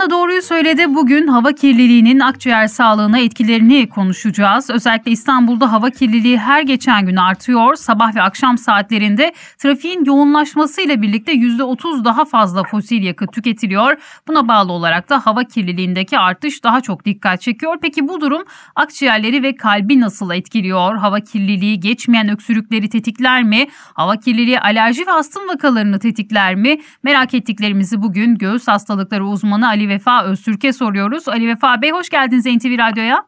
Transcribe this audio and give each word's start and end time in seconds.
Doktor 0.00 0.10
bana 0.12 0.20
doğruyu 0.20 0.42
söyledi. 0.42 0.94
Bugün 0.94 1.26
hava 1.26 1.52
kirliliğinin 1.52 2.20
akciğer 2.20 2.66
sağlığına 2.66 3.18
etkilerini 3.18 3.88
konuşacağız. 3.88 4.70
Özellikle 4.70 5.10
İstanbul'da 5.10 5.72
hava 5.72 5.90
kirliliği 5.90 6.38
her 6.38 6.62
geçen 6.62 7.06
gün 7.06 7.16
artıyor. 7.16 7.74
Sabah 7.74 8.14
ve 8.14 8.22
akşam 8.22 8.58
saatlerinde 8.58 9.32
trafiğin 9.58 10.04
yoğunlaşmasıyla 10.04 11.02
birlikte 11.02 11.32
%30 11.32 12.04
daha 12.04 12.24
fazla 12.24 12.64
fosil 12.64 13.02
yakıt 13.02 13.32
tüketiliyor. 13.32 13.96
Buna 14.28 14.48
bağlı 14.48 14.72
olarak 14.72 15.08
da 15.08 15.26
hava 15.26 15.44
kirliliğindeki 15.44 16.18
artış 16.18 16.64
daha 16.64 16.80
çok 16.80 17.04
dikkat 17.04 17.40
çekiyor. 17.40 17.76
Peki 17.82 18.08
bu 18.08 18.20
durum 18.20 18.44
akciğerleri 18.76 19.42
ve 19.42 19.56
kalbi 19.56 20.00
nasıl 20.00 20.30
etkiliyor? 20.30 20.96
Hava 20.96 21.20
kirliliği 21.20 21.80
geçmeyen 21.80 22.28
öksürükleri 22.28 22.88
tetikler 22.88 23.42
mi? 23.42 23.66
Hava 23.94 24.16
kirliliği 24.16 24.60
alerji 24.60 25.06
ve 25.06 25.12
astım 25.12 25.48
vakalarını 25.48 25.98
tetikler 25.98 26.54
mi? 26.54 26.80
Merak 27.02 27.34
ettiklerimizi 27.34 28.02
bugün 28.02 28.38
göğüs 28.38 28.68
hastalıkları 28.68 29.26
uzmanı 29.26 29.68
Ali 29.68 29.89
Vefa 29.90 30.24
Öztürk'e 30.24 30.72
soruyoruz. 30.72 31.28
Ali 31.28 31.48
Vefa 31.48 31.82
Bey 31.82 31.90
hoş 31.90 32.08
geldiniz 32.08 32.46
NTV 32.46 32.78
Radyo'ya. 32.78 33.24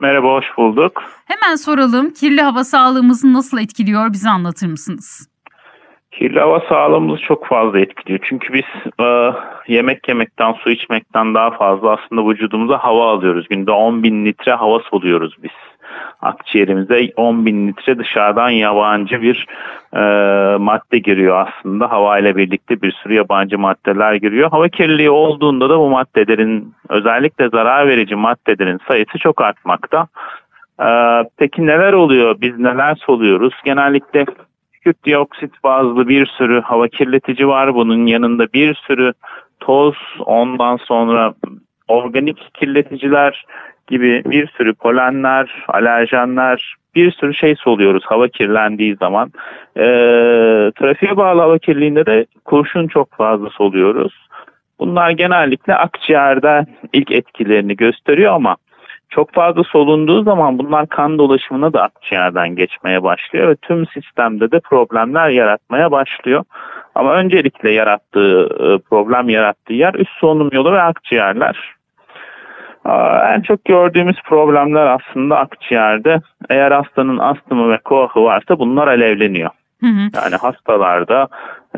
Merhaba, 0.00 0.26
hoş 0.26 0.44
bulduk. 0.56 1.02
Hemen 1.24 1.56
soralım, 1.56 2.10
kirli 2.10 2.42
hava 2.42 2.64
sağlığımızı 2.64 3.32
nasıl 3.32 3.58
etkiliyor 3.58 4.12
bize 4.12 4.30
anlatır 4.30 4.66
mısınız? 4.66 5.28
Kirli 6.12 6.40
hava 6.40 6.60
sağlığımızı 6.68 7.22
çok 7.22 7.46
fazla 7.46 7.80
etkiliyor. 7.80 8.20
Çünkü 8.22 8.52
biz 8.52 8.64
e, 9.00 9.32
yemek 9.68 10.08
yemekten, 10.08 10.52
su 10.52 10.70
içmekten 10.70 11.34
daha 11.34 11.50
fazla 11.50 11.90
aslında 11.90 12.28
vücudumuza 12.28 12.78
hava 12.78 13.10
alıyoruz. 13.12 13.48
Günde 13.48 13.70
10 13.70 14.02
bin 14.02 14.24
litre 14.24 14.52
hava 14.52 14.80
soluyoruz 14.80 15.36
biz 15.42 15.50
akciğerimize 16.22 17.12
10 17.16 17.46
bin 17.46 17.68
litre 17.68 17.98
dışarıdan 17.98 18.50
yabancı 18.50 19.22
bir 19.22 19.46
e, 19.94 20.00
madde 20.56 20.98
giriyor 20.98 21.46
aslında. 21.46 21.90
Hava 21.90 22.18
ile 22.18 22.36
birlikte 22.36 22.82
bir 22.82 22.92
sürü 22.92 23.14
yabancı 23.14 23.58
maddeler 23.58 24.14
giriyor. 24.14 24.50
Hava 24.50 24.68
kirliliği 24.68 25.10
olduğunda 25.10 25.70
da 25.70 25.78
bu 25.78 25.90
maddelerin 25.90 26.74
özellikle 26.88 27.48
zarar 27.48 27.88
verici 27.88 28.14
maddelerin 28.14 28.80
sayısı 28.88 29.18
çok 29.18 29.40
artmakta. 29.40 30.06
E, 30.80 30.88
peki 31.36 31.66
neler 31.66 31.92
oluyor? 31.92 32.36
Biz 32.40 32.58
neler 32.58 32.94
soluyoruz? 32.94 33.54
Genellikle 33.64 34.26
kükürt 34.82 35.04
dioksit 35.04 35.64
bazlı 35.64 36.08
bir 36.08 36.26
sürü 36.26 36.60
hava 36.60 36.88
kirletici 36.88 37.48
var. 37.48 37.74
Bunun 37.74 38.06
yanında 38.06 38.52
bir 38.52 38.74
sürü 38.74 39.12
toz, 39.60 39.94
ondan 40.26 40.76
sonra 40.76 41.34
organik 41.88 42.50
kirleticiler, 42.54 43.44
gibi 43.86 44.22
bir 44.26 44.46
sürü 44.46 44.74
polenler, 44.74 45.64
alerjenler, 45.68 46.74
bir 46.94 47.12
sürü 47.12 47.34
şey 47.34 47.56
soluyoruz 47.56 48.02
hava 48.06 48.28
kirlendiği 48.28 48.96
zaman. 48.96 49.32
E, 49.76 49.84
trafiğe 50.78 51.16
bağlı 51.16 51.40
hava 51.40 51.58
kirliliğinde 51.58 52.06
de 52.06 52.26
kurşun 52.44 52.88
çok 52.88 53.14
fazla 53.14 53.50
soluyoruz. 53.50 54.12
Bunlar 54.78 55.10
genellikle 55.10 55.74
akciğerde 55.74 56.66
ilk 56.92 57.10
etkilerini 57.10 57.76
gösteriyor 57.76 58.32
ama 58.32 58.56
çok 59.14 59.32
fazla 59.32 59.64
solunduğu 59.64 60.22
zaman 60.22 60.58
bunlar 60.58 60.88
kan 60.88 61.18
dolaşımına 61.18 61.72
da 61.72 61.82
akciğerden 61.82 62.56
geçmeye 62.56 63.02
başlıyor 63.02 63.48
ve 63.48 63.56
tüm 63.56 63.86
sistemde 63.86 64.50
de 64.50 64.60
problemler 64.60 65.28
yaratmaya 65.28 65.90
başlıyor. 65.90 66.44
Ama 66.94 67.14
öncelikle 67.14 67.70
yarattığı 67.70 68.44
e, 68.44 68.78
problem 68.78 69.28
yarattığı 69.28 69.72
yer 69.72 69.94
üst 69.94 70.10
solunum 70.20 70.50
yolu 70.52 70.72
ve 70.72 70.82
akciğerler. 70.82 71.74
En 73.34 73.40
çok 73.40 73.64
gördüğümüz 73.64 74.16
problemler 74.24 74.86
aslında 74.86 75.38
akciğerde. 75.38 76.20
Eğer 76.50 76.72
hastanın 76.72 77.18
astımı 77.18 77.70
ve 77.70 77.78
koahı 77.78 78.22
varsa 78.22 78.58
bunlar 78.58 78.88
alevleniyor. 78.88 79.50
Hı 79.80 79.86
hı. 79.86 80.08
Yani 80.14 80.36
hastalarda 80.36 81.28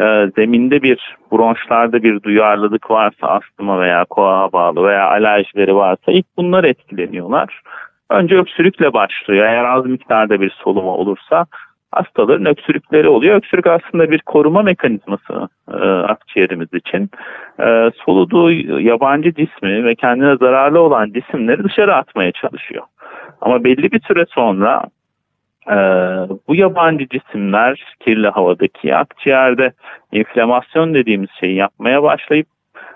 e, 0.01 0.31
zeminde 0.37 0.83
bir 0.83 1.17
bronşlarda 1.33 2.03
bir 2.03 2.23
duyarlılık 2.23 2.91
varsa 2.91 3.27
astıma 3.27 3.81
veya 3.81 4.05
koaha 4.05 4.53
bağlı 4.53 4.85
veya 4.85 5.09
alerjileri 5.09 5.75
varsa 5.75 6.13
ilk 6.13 6.27
bunlar 6.37 6.65
etkileniyorlar. 6.65 7.63
Önce 8.11 8.39
öksürükle 8.39 8.93
başlıyor. 8.93 9.47
Eğer 9.47 9.65
az 9.65 9.87
miktarda 9.87 10.41
bir 10.41 10.51
soluma 10.51 10.91
olursa 10.91 11.47
hastaların 11.93 12.47
öksürükleri 12.47 13.09
oluyor. 13.09 13.37
Öksürük 13.37 13.67
aslında 13.67 14.11
bir 14.11 14.19
koruma 14.19 14.63
mekanizması 14.63 15.49
e, 15.73 15.77
akciğerimiz 15.87 16.69
için. 16.75 17.11
E, 17.61 17.91
soluduğu 18.05 18.51
yabancı 18.81 19.35
cismi 19.35 19.85
ve 19.85 19.95
kendine 19.95 20.37
zararlı 20.37 20.81
olan 20.81 21.13
cisimleri 21.13 21.65
dışarı 21.65 21.95
atmaya 21.95 22.33
çalışıyor. 22.33 22.83
Ama 23.41 23.65
belli 23.65 23.93
bir 23.93 24.01
süre 24.01 24.27
sonra 24.29 24.83
e, 25.71 25.77
bu 26.49 26.55
yabancı 26.55 27.09
cisimler 27.09 27.97
kirli 28.01 28.29
havadaki 28.29 28.97
akciğerde 28.97 29.73
inflamasyon 30.13 30.95
dediğimiz 30.95 31.29
şeyi 31.41 31.55
yapmaya 31.55 32.03
başlayıp 32.03 32.47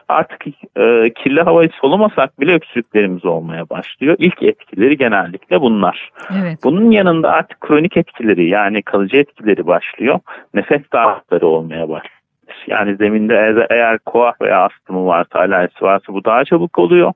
artık 0.08 0.46
e, 0.76 1.12
kirli 1.14 1.42
havayı 1.42 1.70
solumasak 1.80 2.40
bile 2.40 2.54
öksürüklerimiz 2.54 3.24
olmaya 3.24 3.70
başlıyor. 3.70 4.16
İlk 4.18 4.42
etkileri 4.42 4.96
genellikle 4.96 5.60
bunlar. 5.60 6.10
Evet. 6.40 6.58
Bunun 6.64 6.90
yanında 6.90 7.32
artık 7.32 7.60
kronik 7.60 7.96
etkileri 7.96 8.48
yani 8.48 8.82
kalıcı 8.82 9.16
etkileri 9.16 9.66
başlıyor. 9.66 10.20
Nefes 10.54 10.82
darlıkları 10.92 11.46
olmaya 11.46 11.88
başlıyor. 11.88 12.18
Yani 12.66 12.96
zeminde 12.96 13.66
eğer 13.70 13.98
koah 13.98 14.32
veya 14.40 14.62
astımı 14.64 15.06
varsa, 15.06 15.38
alerjisi 15.38 15.84
varsa 15.84 16.12
bu 16.12 16.24
daha 16.24 16.44
çabuk 16.44 16.78
oluyor. 16.78 17.12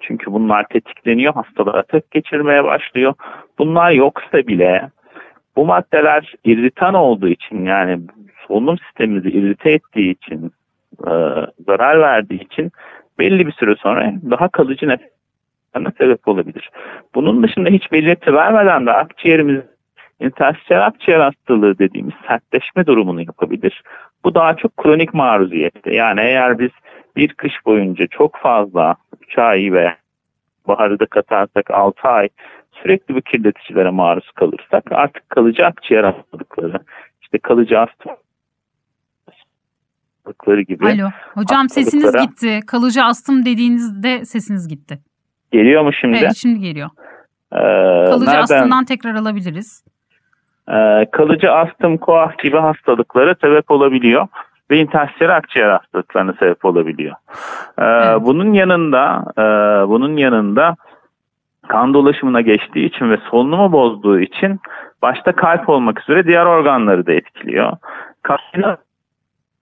Çünkü 0.00 0.32
bunlar 0.32 0.68
tetikleniyor, 0.68 1.34
hastalara 1.34 1.82
tek 1.82 2.10
geçirmeye 2.10 2.64
başlıyor. 2.64 3.14
Bunlar 3.58 3.90
yoksa 3.90 4.38
bile 4.38 4.90
bu 5.56 5.66
maddeler 5.66 6.34
irritan 6.44 6.94
olduğu 6.94 7.28
için 7.28 7.64
yani 7.64 8.00
solunum 8.48 8.78
sistemimizi 8.78 9.28
irrite 9.28 9.70
ettiği 9.70 10.10
için 10.10 10.52
e, 11.06 11.12
zarar 11.66 12.00
verdiği 12.00 12.44
için 12.44 12.72
belli 13.18 13.46
bir 13.46 13.52
süre 13.52 13.76
sonra 13.76 14.12
daha 14.30 14.48
kalıcı 14.48 14.88
nefesine 14.88 15.92
sebep 15.98 16.28
olabilir. 16.28 16.70
Bunun 17.14 17.42
dışında 17.42 17.68
hiç 17.68 17.92
belirti 17.92 18.34
vermeden 18.34 18.86
de 18.86 18.92
akciğerimiz 18.92 19.62
interstitial 20.20 20.86
akciğer 20.86 21.20
hastalığı 21.20 21.78
dediğimiz 21.78 22.14
sertleşme 22.28 22.86
durumunu 22.86 23.20
yapabilir. 23.20 23.82
Bu 24.24 24.34
daha 24.34 24.56
çok 24.56 24.76
kronik 24.76 25.14
maruziyette. 25.14 25.94
Yani 25.94 26.20
eğer 26.20 26.58
biz 26.58 26.70
bir 27.16 27.28
kış 27.28 27.66
boyunca 27.66 28.06
çok 28.06 28.36
fazla 28.36 28.96
3 29.28 29.38
ay 29.38 29.72
ve 29.72 29.94
baharı 30.68 31.00
da 31.00 31.06
katarsak 31.06 31.70
6 31.70 32.08
ay 32.08 32.28
sürekli 32.72 33.14
bu 33.14 33.20
kirleticilere 33.20 33.90
maruz 33.90 34.30
kalırsak 34.30 34.92
artık 34.92 35.30
kalıcı 35.30 35.66
akciğer 35.66 36.04
hastalıkları, 36.04 36.78
işte 37.22 37.38
kalıcı 37.38 37.80
astım 37.80 38.12
hastalıkları 40.28 40.60
gibi. 40.62 40.86
Alo. 40.86 41.08
Hocam 41.34 41.68
sesiniz 41.68 42.12
gitti. 42.12 42.60
Kalıcı 42.66 43.04
astım 43.04 43.44
dediğinizde 43.44 44.24
sesiniz 44.24 44.68
gitti. 44.68 44.98
Geliyor 45.52 45.82
mu 45.82 45.92
şimdi? 45.92 46.18
Evet 46.18 46.36
şimdi 46.36 46.60
geliyor. 46.60 46.90
Ee, 47.52 47.56
kalıcı 48.06 48.26
nereden? 48.26 48.42
astımdan 48.42 48.84
tekrar 48.84 49.14
alabiliriz. 49.14 49.84
Ee, 50.68 51.06
kalıcı 51.12 51.52
astım, 51.52 51.98
koah 51.98 52.38
gibi 52.38 52.56
hastalıklara 52.56 53.34
sebep 53.40 53.70
olabiliyor 53.70 54.28
ve 54.70 54.78
interstitial 54.78 55.36
akciğer 55.36 55.68
hastalıklarına 55.68 56.32
sebep 56.32 56.64
olabiliyor. 56.64 57.14
Ee, 57.78 57.84
evet. 57.84 58.22
Bunun 58.22 58.52
yanında 58.52 59.24
e, 59.38 59.42
bunun 59.88 60.16
yanında 60.16 60.76
kan 61.68 61.94
dolaşımına 61.94 62.40
geçtiği 62.40 62.86
için 62.86 63.10
ve 63.10 63.16
solunumu 63.30 63.72
bozduğu 63.72 64.20
için 64.20 64.60
başta 65.02 65.32
kalp 65.32 65.68
olmak 65.68 66.00
üzere 66.00 66.26
diğer 66.26 66.46
organları 66.46 67.06
da 67.06 67.12
etkiliyor. 67.12 67.72
Kalbin 68.22 68.64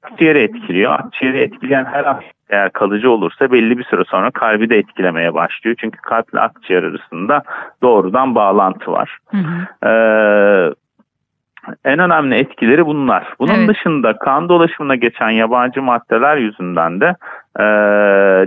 akciğeri 0.03 0.39
etkiliyor. 0.39 0.93
Akciğeri 0.93 1.39
etkileyen 1.39 1.85
her 1.85 2.05
akciğer 2.05 2.37
eğer 2.51 2.73
kalıcı 2.73 3.11
olursa 3.11 3.53
belli 3.53 3.79
bir 3.79 3.85
süre 3.85 4.05
sonra 4.05 4.31
kalbi 4.31 4.71
de 4.71 4.79
etkilemeye 4.79 5.35
başlıyor. 5.35 5.77
Çünkü 5.81 6.01
kalple 6.01 6.41
akciğer 6.41 6.83
arasında 6.83 7.43
doğrudan 7.83 8.35
bağlantı 8.35 8.93
var. 8.93 9.19
Hı 9.27 9.37
hı. 9.37 9.89
Ee, 9.89 10.75
en 11.85 11.99
önemli 11.99 12.35
etkileri 12.35 12.87
bunlar. 12.87 13.35
Bunun 13.39 13.55
evet. 13.55 13.69
dışında 13.69 14.17
kan 14.17 14.49
dolaşımına 14.49 14.95
geçen 14.95 15.31
yabancı 15.31 15.83
maddeler 15.83 16.37
yüzünden 16.37 17.01
de 17.01 17.17
e, 17.59 17.67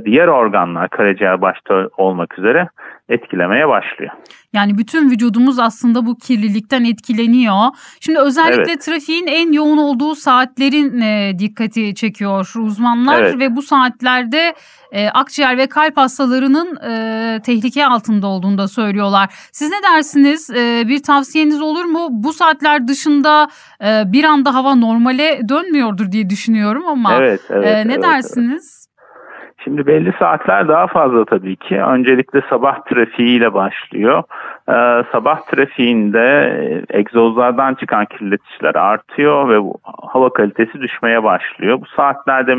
diğer 0.06 0.28
organlar 0.28 0.90
karaciğer 0.90 1.42
başta 1.42 1.90
olmak 1.98 2.40
üzere 2.40 2.70
etkilemeye 3.10 3.68
başlıyor. 3.68 4.12
Yani 4.54 4.78
bütün 4.78 5.10
vücudumuz 5.10 5.60
aslında 5.60 6.06
bu 6.06 6.16
kirlilikten 6.16 6.84
etkileniyor. 6.84 7.66
Şimdi 8.00 8.20
özellikle 8.20 8.72
evet. 8.72 8.82
trafiğin 8.82 9.28
en 9.28 9.52
yoğun 9.52 9.78
olduğu 9.78 10.16
saatlerin 10.16 11.02
e, 11.02 11.40
dikkati 11.40 11.96
çekiyor 11.96 12.52
uzmanlar 12.60 13.22
evet. 13.22 13.40
ve 13.40 13.56
bu 13.56 13.62
saatlerde 13.62 14.54
e, 14.92 15.10
akciğer 15.10 15.58
ve 15.58 15.68
kalp 15.68 15.98
hastalarının 15.98 16.76
e, 16.76 17.42
tehlike 17.42 17.86
altında 17.86 18.28
olduğunu 18.28 18.58
da 18.58 18.68
söylüyorlar. 18.68 19.30
Siz 19.52 19.70
ne 19.70 19.84
dersiniz? 19.94 20.50
E, 20.50 20.84
bir 20.88 21.04
tavsiyeniz 21.04 21.62
olur 21.62 21.86
mu? 21.86 22.08
Bu 22.12 22.34
saatler 22.34 22.88
dışında 22.88 23.48
e, 23.84 24.04
bir 24.06 24.24
anda 24.24 24.54
hava 24.54 24.76
normale 24.76 25.42
dönmüyordur 25.50 26.12
diye 26.12 26.30
düşünüyorum 26.30 26.88
ama 26.88 27.14
evet, 27.14 27.42
evet, 27.50 27.68
e, 27.68 27.88
ne 27.88 27.94
evet, 27.94 28.04
dersiniz? 28.04 28.74
Evet. 28.74 28.79
Şimdi 29.64 29.88
belli 29.88 30.14
saatler 30.20 30.68
daha 30.68 30.88
fazla 30.88 31.26
tabii 31.26 31.56
ki. 31.56 31.82
Öncelikle 31.82 32.42
sabah 32.50 32.86
trafiğiyle 32.86 33.54
başlıyor. 33.54 34.24
e, 34.70 35.04
sabah 35.12 35.42
trafiğinde 35.42 36.84
egzozlardan 36.90 37.74
çıkan 37.76 38.06
kirleticiler 38.06 38.76
artıyor 38.76 39.50
ve 39.50 39.62
bu 39.62 39.74
hava 39.84 40.34
kalitesi 40.34 40.82
düşmeye 40.82 41.24
başlıyor. 41.24 41.82
Bu 41.82 41.86
saatlerde 41.86 42.56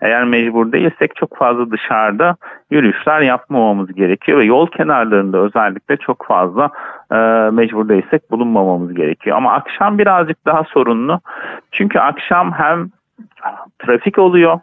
eğer 0.00 0.24
mecbur 0.24 0.72
değilsek 0.72 1.16
çok 1.16 1.36
fazla 1.36 1.70
dışarıda 1.70 2.36
yürüyüşler 2.70 3.20
yapmamamız 3.20 3.94
gerekiyor 3.94 4.38
ve 4.38 4.44
yol 4.44 4.66
kenarlarında 4.66 5.38
özellikle 5.38 5.96
çok 5.96 6.26
fazla 6.26 6.70
e, 7.12 7.16
mecbur 7.52 7.88
değilsek 7.88 8.30
bulunmamamız 8.30 8.94
gerekiyor. 8.94 9.36
Ama 9.36 9.52
akşam 9.52 9.98
birazcık 9.98 10.46
daha 10.46 10.64
sorunlu. 10.64 11.20
Çünkü 11.72 11.98
akşam 11.98 12.52
hem 12.52 12.88
trafik 13.78 14.18
oluyor, 14.18 14.60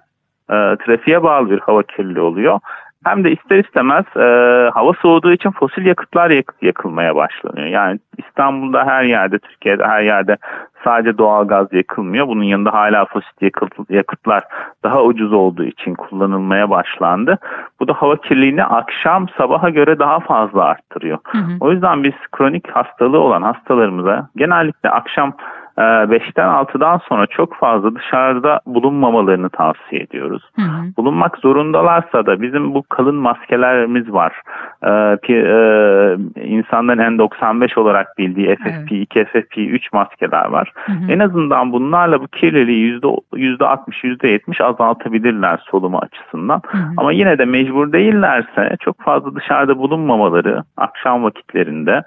e, 0.49 0.77
trafiğe 0.85 1.23
bağlı 1.23 1.49
bir 1.49 1.59
hava 1.59 1.83
kirliliği 1.83 2.23
oluyor 2.23 2.59
hem 3.05 3.23
de 3.23 3.31
ister 3.31 3.57
istemez 3.63 4.05
e, 4.15 4.69
hava 4.73 4.93
soğuduğu 4.93 5.31
için 5.31 5.51
fosil 5.51 5.85
yakıtlar 5.85 6.29
yak, 6.29 6.53
yakılmaya 6.61 7.15
başlanıyor. 7.15 7.67
Yani 7.67 7.99
İstanbul'da 8.17 8.85
her 8.85 9.03
yerde, 9.03 9.39
Türkiye'de 9.39 9.85
her 9.85 10.01
yerde 10.01 10.37
sadece 10.83 11.17
doğal 11.17 11.47
gaz 11.47 11.73
yakılmıyor. 11.73 12.27
Bunun 12.27 12.43
yanında 12.43 12.73
hala 12.73 13.05
fosil 13.05 13.33
yakıt, 13.41 13.89
yakıtlar 13.89 14.43
daha 14.83 15.03
ucuz 15.03 15.33
olduğu 15.33 15.63
için 15.63 15.93
kullanılmaya 15.93 16.69
başlandı. 16.69 17.37
Bu 17.79 17.87
da 17.87 17.93
hava 17.93 18.17
kirliliğini 18.17 18.63
akşam 18.63 19.29
sabaha 19.37 19.69
göre 19.69 19.99
daha 19.99 20.19
fazla 20.19 20.63
arttırıyor. 20.63 21.17
Hı 21.23 21.37
hı. 21.37 21.51
O 21.59 21.71
yüzden 21.71 22.03
biz 22.03 22.13
kronik 22.31 22.71
hastalığı 22.71 23.19
olan 23.19 23.41
hastalarımıza 23.41 24.29
genellikle 24.35 24.89
akşam 24.89 25.33
5'ten 25.79 26.47
ee, 26.47 26.51
6'dan 26.51 27.01
sonra 27.09 27.27
çok 27.27 27.55
fazla 27.55 27.95
dışarıda 27.95 28.61
bulunmamalarını 28.65 29.49
tavsiye 29.49 30.01
ediyoruz. 30.01 30.43
Hı 30.55 30.61
hı. 30.61 30.95
Bulunmak 30.97 31.37
zorundalarsa 31.37 32.25
da 32.25 32.41
bizim 32.41 32.73
bu 32.73 32.83
kalın 32.83 33.15
maskelerimiz 33.15 34.13
var. 34.13 34.41
Ee, 34.83 34.89
e, 35.29 36.43
insanların 36.43 37.17
N95 37.17 37.79
olarak 37.79 38.17
bildiği 38.17 38.47
FFP2, 38.47 39.07
evet. 39.15 39.27
FFP3 39.27 39.81
maskeler 39.93 40.45
var. 40.45 40.73
Hı 40.75 40.91
hı. 40.91 41.11
En 41.11 41.19
azından 41.19 41.71
bunlarla 41.71 42.21
bu 42.21 42.27
kirliliği 42.27 42.99
%60, 43.33 44.03
%70 44.03 44.63
azaltabilirler 44.63 45.59
solumu 45.71 45.97
açısından. 45.97 46.61
Hı 46.67 46.77
hı. 46.77 46.93
Ama 46.97 47.11
yine 47.11 47.37
de 47.37 47.45
mecbur 47.45 47.91
değillerse 47.91 48.75
çok 48.79 49.01
fazla 49.01 49.35
dışarıda 49.35 49.77
bulunmamaları 49.77 50.63
akşam 50.77 51.23
vakitlerinde 51.23 52.03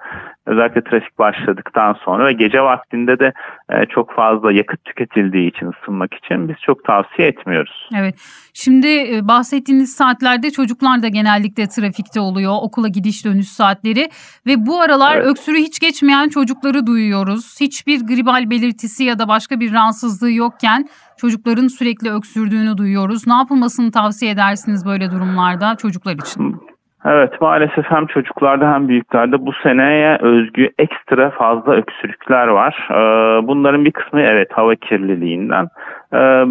özellikle 0.47 0.85
trafik 0.85 1.19
başladıktan 1.19 1.93
sonra 2.05 2.27
ve 2.27 2.33
gece 2.33 2.61
vaktinde 2.61 3.19
de 3.19 3.33
e, 3.71 3.87
çok 3.87 4.15
fazla 4.15 4.53
yakıt 4.53 4.85
tüketildiği 4.85 5.50
için 5.50 5.67
ısınmak 5.67 6.15
için 6.15 6.49
biz 6.49 6.56
çok 6.62 6.85
tavsiye 6.85 7.29
etmiyoruz. 7.29 7.89
Evet. 7.97 8.15
Şimdi 8.55 9.17
e, 9.17 9.29
bahsettiğiniz 9.29 9.94
saatlerde 9.94 10.50
çocuklar 10.50 11.03
da 11.03 11.09
genellikle 11.09 11.67
trafikte 11.67 12.21
oluyor. 12.21 12.53
Okula 12.62 12.89
gidiş 12.89 13.25
dönüş 13.25 13.49
saatleri 13.49 14.09
ve 14.47 14.67
bu 14.67 14.81
aralar 14.81 15.17
evet. 15.17 15.27
öksürü 15.27 15.59
hiç 15.59 15.81
geçmeyen 15.81 16.29
çocukları 16.29 16.87
duyuyoruz. 16.87 17.61
Hiçbir 17.61 18.06
gribal 18.06 18.50
belirtisi 18.50 19.05
ya 19.05 19.19
da 19.19 19.29
başka 19.29 19.61
bir 19.61 19.73
rahatsızlığı 19.73 20.33
yokken 20.33 20.88
çocukların 21.17 21.69
sürekli 21.69 22.11
öksürdüğünü 22.11 22.79
duyuyoruz. 22.79 23.27
Ne 23.27 23.35
yapılmasını 23.35 23.91
tavsiye 23.91 24.31
edersiniz 24.31 24.87
böyle 24.87 25.11
durumlarda 25.11 25.77
çocuklar 25.77 26.15
için? 26.15 26.72
Evet 27.06 27.40
maalesef 27.40 27.84
hem 27.84 28.06
çocuklarda 28.06 28.72
hem 28.72 28.88
büyüklerde 28.88 29.46
bu 29.46 29.52
seneye 29.62 30.19
özgü 30.20 30.70
ekstra 30.78 31.31
fazla 31.31 31.72
öksürükler 31.72 32.46
var. 32.46 32.88
Ee, 32.90 33.46
bunların 33.46 33.84
bir 33.84 33.93
kısmı 33.93 34.20
evet 34.20 34.52
hava 34.52 34.75
kirliliğinden. 34.75 35.69
Ee, 36.14 36.44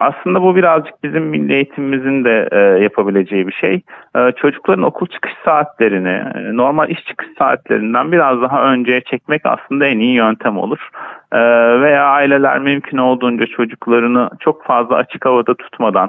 aslında 0.00 0.42
bu 0.42 0.56
birazcık 0.56 1.04
bizim 1.04 1.22
milli 1.22 1.52
eğitimimizin 1.54 2.24
de 2.24 2.48
e, 2.52 2.58
yapabileceği 2.58 3.46
bir 3.46 3.52
şey. 3.52 3.82
E, 4.16 4.32
çocukların 4.32 4.84
okul 4.84 5.06
çıkış 5.06 5.32
saatlerini, 5.44 6.22
e, 6.34 6.56
normal 6.56 6.90
iş 6.90 7.04
çıkış 7.04 7.28
saatlerinden 7.38 8.12
biraz 8.12 8.42
daha 8.42 8.72
önceye 8.72 9.00
çekmek 9.00 9.42
aslında 9.44 9.86
en 9.86 9.98
iyi 9.98 10.14
yöntem 10.14 10.58
olur. 10.58 10.90
Veya 11.82 12.04
aileler 12.04 12.58
mümkün 12.58 12.98
olduğunca 12.98 13.46
çocuklarını 13.46 14.30
çok 14.40 14.64
fazla 14.64 14.96
açık 14.96 15.26
havada 15.26 15.54
tutmadan 15.54 16.08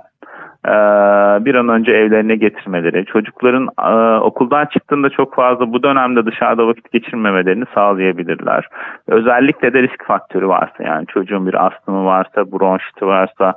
bir 1.46 1.56
an 1.56 1.70
önce 1.70 1.92
evlerine 1.92 2.36
getirmeleri, 2.36 3.06
çocukların 3.06 3.68
e, 3.84 4.20
okuldan 4.20 4.66
çıktığında 4.66 5.10
çok 5.10 5.36
fazla 5.36 5.74
bu 5.74 5.84
dönemde 5.84 6.26
dışarıda 6.26 6.68
vakit 6.68 6.92
geçirmemelerini 6.92 7.66
sağlayabilirler. 7.76 8.70
Özellikle 9.08 9.74
de 9.74 9.84
risk 9.84 10.06
faktörü 10.06 10.48
varsa 10.48 10.84
yani 10.84 11.06
çocuğun 11.08 11.48
bir 11.48 11.66
astımı 11.66 12.06
varsa, 12.06 12.52
bronşiti 12.52 13.06
varsa, 13.06 13.54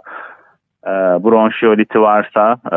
e, 0.87 0.91
bronşiyoliti 1.25 2.01
varsa, 2.01 2.57
e, 2.73 2.77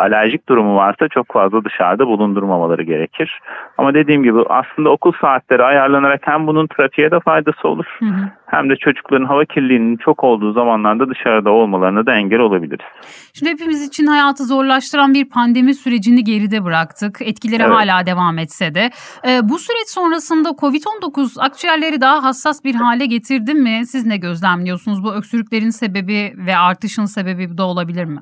alerjik 0.00 0.48
durumu 0.48 0.76
varsa 0.76 1.08
çok 1.08 1.32
fazla 1.32 1.64
dışarıda 1.64 2.06
bulundurmamaları 2.06 2.82
gerekir. 2.82 3.40
Ama 3.78 3.94
dediğim 3.94 4.22
gibi 4.22 4.38
aslında 4.48 4.90
okul 4.90 5.12
saatleri 5.20 5.62
ayarlanarak 5.62 6.20
hem 6.24 6.46
bunun 6.46 6.66
trafiğe 6.66 7.10
de 7.10 7.20
faydası 7.20 7.68
olur 7.68 7.86
hı 7.98 8.06
hı. 8.06 8.30
hem 8.46 8.70
de 8.70 8.76
çocukların 8.76 9.24
hava 9.24 9.44
kirliliğinin 9.44 9.96
çok 9.96 10.24
olduğu 10.24 10.52
zamanlarda 10.52 11.10
dışarıda 11.10 11.50
olmalarına 11.50 12.06
da 12.06 12.14
engel 12.14 12.38
olabiliriz. 12.38 12.86
Şimdi 13.34 13.52
hepimiz 13.52 13.88
için 13.88 14.06
hayatı 14.06 14.44
zorlaştıran 14.44 15.14
bir 15.14 15.28
pandemi 15.28 15.74
sürecini 15.74 16.24
geride 16.24 16.64
bıraktık. 16.64 17.18
Etkileri 17.20 17.62
evet. 17.62 17.74
hala 17.74 18.06
devam 18.06 18.38
etse 18.38 18.74
de. 18.74 18.90
E, 19.28 19.48
bu 19.48 19.58
süreç 19.58 19.88
sonrasında 19.88 20.48
COVID-19 20.48 21.40
akciğerleri 21.40 22.00
daha 22.00 22.22
hassas 22.22 22.64
bir 22.64 22.74
hale 22.74 23.06
getirdi 23.06 23.54
mi? 23.54 23.86
Siz 23.86 24.06
ne 24.06 24.16
gözlemliyorsunuz? 24.16 25.04
Bu 25.04 25.14
öksürüklerin 25.14 25.70
sebebi 25.70 26.32
ve 26.46 26.56
artışın 26.56 27.04
sebebi 27.04 27.58
de 27.58 27.62
olabilir 27.62 28.04
mi? 28.04 28.20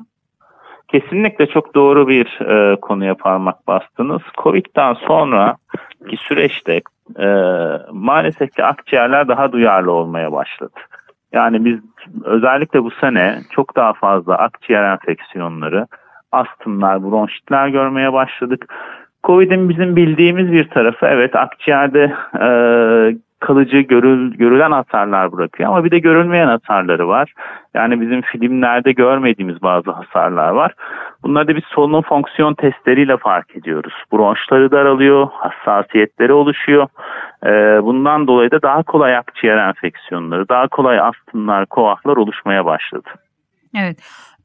Kesinlikle 0.93 1.47
çok 1.47 1.75
doğru 1.75 2.09
bir 2.09 2.41
e, 2.41 2.77
konuya 2.77 3.15
parmak 3.15 3.67
bastınız. 3.67 4.23
Covid'den 4.43 4.95
sonra 4.95 5.57
ki 6.11 6.17
süreçte 6.17 6.81
e, 7.19 7.27
maalesef 7.93 8.53
ki 8.55 8.65
akciğerler 8.65 9.29
daha 9.29 9.53
duyarlı 9.53 9.93
olmaya 9.93 10.33
başladı. 10.33 10.73
Yani 11.33 11.65
biz 11.65 11.79
özellikle 12.25 12.83
bu 12.83 12.91
sene 12.91 13.39
çok 13.51 13.77
daha 13.77 13.93
fazla 13.93 14.39
akciğer 14.39 14.93
enfeksiyonları, 14.93 15.87
astımlar, 16.33 17.03
bronşitler 17.03 17.69
görmeye 17.69 18.13
başladık. 18.13 18.75
Covid'in 19.25 19.69
bizim 19.69 19.97
bildiğimiz 19.97 20.53
bir 20.53 20.69
tarafı 20.69 21.07
evet 21.07 21.37
akciğerde 21.37 22.13
e, 22.41 22.47
kalıcı 23.43 23.79
görül, 23.79 24.35
görülen 24.35 24.71
hasarlar 24.71 25.33
bırakıyor 25.33 25.69
ama 25.69 25.85
bir 25.85 25.91
de 25.91 25.99
görülmeyen 25.99 26.47
hasarları 26.47 27.09
var. 27.09 27.35
Yani 27.75 28.01
bizim 28.01 28.23
filmlerde 28.23 28.93
görmediğimiz 28.93 29.63
bazı 29.63 29.91
hasarlar 29.91 30.49
var. 30.49 30.75
Bunları 31.23 31.49
da 31.49 31.57
biz 31.57 31.65
solunum 31.65 32.03
fonksiyon 32.03 32.55
testleriyle 32.55 33.17
fark 33.17 33.57
ediyoruz. 33.57 33.95
Bronşları 34.13 34.71
daralıyor, 34.71 35.29
hassasiyetleri 35.33 36.33
oluşuyor. 36.33 36.89
Ee, 37.47 37.83
bundan 37.83 38.27
dolayı 38.27 38.51
da 38.51 38.63
daha 38.63 38.83
kolay 38.83 39.17
akciğer 39.17 39.57
enfeksiyonları, 39.57 40.49
daha 40.49 40.69
kolay 40.69 41.01
astımlar, 41.01 41.67
koahlar 41.67 42.17
oluşmaya 42.17 42.65
başladı. 42.65 43.09
Evet. 43.79 43.97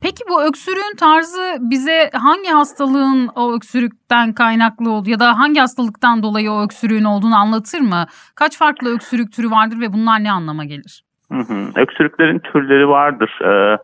Peki 0.01 0.24
bu 0.30 0.44
öksürüğün 0.44 0.96
tarzı 0.98 1.58
bize 1.60 2.10
hangi 2.13 2.50
hastalığın 2.50 3.30
o 3.36 3.54
öksürükten 3.54 4.34
kaynaklı 4.34 4.92
olduğu 4.92 5.10
ya 5.10 5.20
da 5.20 5.39
hangi 5.39 5.60
hastalıktan 5.60 6.24
dolayı 6.24 6.51
o 6.51 6.63
öksürüğün 6.63 7.04
olduğunu 7.04 7.36
anlatır 7.36 7.80
mı? 7.80 8.06
Kaç 8.36 8.58
farklı 8.58 8.96
öksürük 8.96 9.34
türü 9.34 9.51
vardır 9.51 9.80
ve 9.80 9.94
bunlar 9.94 10.24
ne 10.24 10.32
anlama 10.32 10.66
gelir? 10.66 11.04
Hı 11.32 11.39
hı. 11.39 11.72
Öksürüklerin 11.75 12.39
türleri 12.39 12.88
vardır. 12.88 13.39
Ee, 13.42 13.77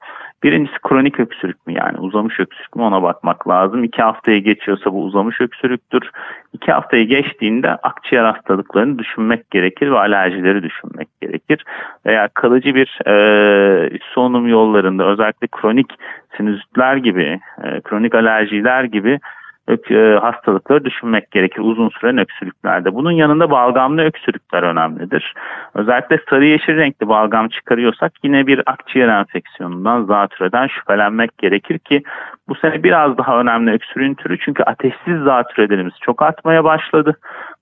Birincisi 0.44 0.78
kronik 0.80 1.20
öksürük 1.20 1.68
mü 1.68 1.74
yani 1.74 1.98
uzamış 1.98 2.40
öksürük 2.40 2.76
mü 2.76 2.84
ona 2.84 3.04
bakmak 3.04 3.48
lazım. 3.48 3.84
İki 3.84 4.02
haftayı 4.02 4.44
geçiyorsa 4.44 4.94
bu 4.94 5.04
uzamış 5.04 5.42
öksürüktür. 5.42 6.12
İki 6.54 6.72
haftayı 6.72 7.08
geçtiğinde 7.08 7.70
akciğer 7.70 8.24
hastalıklarını 8.24 9.00
düşünmek 9.00 9.52
gerekir 9.52 9.92
ve 9.92 10.00
alerjileri 10.00 10.64
düşünmek 10.64 11.08
gerekir. 11.22 11.66
Veya 12.06 12.28
kalıcı 12.34 12.76
bir 12.76 13.00
e, 13.08 14.00
solunum 14.14 14.48
yollarında 14.48 15.06
özellikle 15.06 15.48
kronik 15.48 15.88
sinüzitler 16.38 16.98
gibi, 16.98 17.40
e, 17.64 17.82
kronik 17.82 18.16
alerjiler 18.16 18.84
gibi 18.84 19.20
hastalıkları 20.22 20.86
düşünmek 20.86 21.32
gerekir 21.32 21.62
uzun 21.62 21.90
süren 21.90 22.18
öksürüklerde. 22.18 22.94
Bunun 22.94 23.12
yanında 23.12 23.52
balgamlı 23.52 24.02
öksürükler 24.02 24.64
önemlidir. 24.64 25.34
Özellikle 25.74 26.20
sarı 26.30 26.46
yeşil 26.46 26.78
renkli 26.78 27.08
balgam 27.08 27.50
çıkarıyorsak 27.50 28.14
yine 28.24 28.48
bir 28.48 28.62
akciğer 28.66 29.08
enfeksiyonundan, 29.08 30.04
zatürreden 30.04 30.68
şüphelenmek 30.68 31.38
gerekir 31.38 31.80
ki 31.80 32.04
bu 32.48 32.56
sene 32.56 32.84
biraz 32.84 33.18
daha 33.18 33.40
önemli 33.40 33.72
öksürüğün 33.72 34.14
türü 34.14 34.40
çünkü 34.40 34.64
ateşsiz 34.64 35.24
zatürrelerimiz 35.24 35.94
çok 36.02 36.22
artmaya 36.22 36.64
başladı. 36.64 37.16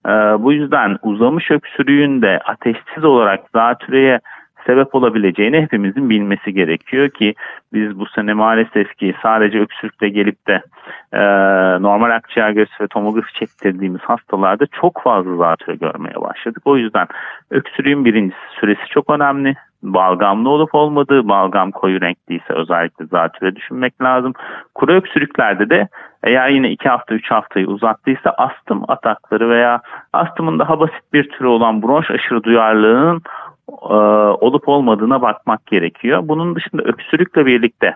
E, 0.08 0.12
bu 0.44 0.54
yüzden 0.54 0.98
uzamış 1.02 1.52
öksürüğün 1.52 2.22
de 2.22 2.40
ateşsiz 2.46 3.04
olarak 3.04 3.40
zatürreye 3.54 4.20
sebep 4.66 4.96
olabileceğini 4.96 5.62
hepimizin 5.62 6.10
bilmesi 6.10 6.54
gerekiyor 6.54 7.10
ki 7.10 7.36
biz 7.74 8.00
bu 8.00 8.06
sene 8.06 8.34
maalesef 8.34 8.98
ki 8.98 9.16
sadece 9.24 9.60
öksürükle 9.60 10.10
gelip 10.10 10.48
de 10.48 10.64
e, 11.14 11.22
normal 11.82 12.10
akciğer 12.16 12.52
göğsü 12.52 12.84
ve 12.84 12.88
tomografi 12.88 13.34
çektirdiğimiz 13.34 14.02
hastalarda 14.02 14.66
çok 14.82 15.02
fazla 15.04 15.36
zatürre 15.36 15.76
görmeye 15.76 16.16
başladık. 16.16 16.62
O 16.66 16.78
yüzden 16.78 17.08
öksürüğün 17.52 18.06
birincisi 18.06 18.60
süresi 18.60 18.88
çok 18.90 19.10
önemli. 19.10 19.56
Balgamlı 19.84 20.50
olup 20.50 20.76
olmadığı, 20.76 21.28
balgam 21.30 21.72
koyu 21.72 22.02
renkliyse 22.02 22.54
özellikle 22.54 23.06
zatürre 23.06 23.56
düşünmek 23.56 24.02
lazım. 24.02 24.34
Kuru 24.76 24.94
öksürüklerde 24.94 25.70
de 25.70 25.88
Eğer 26.24 26.50
yine 26.50 26.72
2 26.72 26.90
hafta 26.90 27.16
3 27.16 27.32
haftayı 27.32 27.68
uzattıysa 27.68 28.30
astım 28.38 28.84
atakları 28.88 29.50
veya 29.50 29.82
astımın 30.14 30.60
daha 30.60 30.80
basit 30.80 31.14
bir 31.14 31.30
türü 31.30 31.48
olan 31.48 31.82
bronş 31.82 32.12
aşırı 32.12 32.44
duyarlılığının 32.44 33.22
e, 33.90 33.96
olup 34.46 34.68
olmadığına 34.68 35.22
bakmak 35.22 35.66
gerekiyor. 35.66 36.20
Bunun 36.24 36.56
dışında 36.56 36.84
öksürükle 36.84 37.46
birlikte 37.46 37.96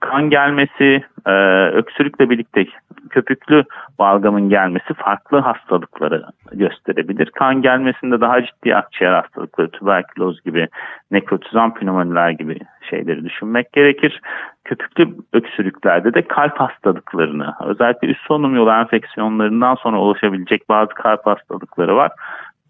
kan 0.00 0.30
gelmesi, 0.30 1.04
e, 1.26 1.32
öksürükle 1.66 2.30
birlikte 2.30 2.66
köpüklü 3.10 3.64
balgamın 3.98 4.48
gelmesi 4.48 4.94
farklı 4.94 5.38
hastalıkları 5.38 6.24
gösterebilir. 6.52 7.26
Kan 7.26 7.62
gelmesinde 7.62 8.20
daha 8.20 8.44
ciddi 8.44 8.76
akciğer 8.76 9.12
hastalıkları, 9.12 9.70
tüberküloz 9.70 10.42
gibi, 10.42 10.68
nekrotizan 11.10 11.74
pneumoniler 11.74 12.30
gibi 12.30 12.58
şeyleri 12.90 13.24
düşünmek 13.24 13.72
gerekir. 13.72 14.20
Köpüklü 14.64 15.08
öksürüklerde 15.32 16.14
de 16.14 16.22
kalp 16.22 16.60
hastalıklarını, 16.60 17.54
özellikle 17.64 18.08
üst 18.08 18.26
solunum 18.26 18.56
yolu 18.56 18.70
enfeksiyonlarından 18.70 19.74
sonra 19.74 20.00
ulaşabilecek 20.00 20.68
bazı 20.68 20.94
kalp 20.94 21.26
hastalıkları 21.26 21.96
var. 21.96 22.12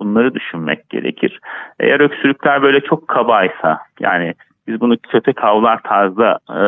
Bunları 0.00 0.34
düşünmek 0.34 0.90
gerekir. 0.90 1.40
Eğer 1.80 2.00
öksürükler 2.00 2.62
böyle 2.62 2.80
çok 2.80 3.08
kabaysa 3.08 3.78
yani 4.00 4.34
biz 4.68 4.80
bunu 4.80 4.96
köpek 5.08 5.42
havlar 5.42 5.82
tarzda 5.82 6.38
e, 6.50 6.62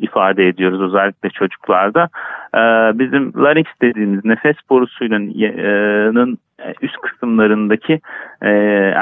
ifade 0.00 0.48
ediyoruz 0.48 0.80
özellikle 0.80 1.30
çocuklarda. 1.30 2.08
E, 2.54 2.58
bizim 2.98 3.32
larynx 3.36 3.66
dediğimiz 3.82 4.24
nefes 4.24 4.56
borusuyla 4.70 5.20
e, 5.20 6.74
üst 6.82 6.96
kısımlarındaki 7.00 8.00
e, 8.42 8.50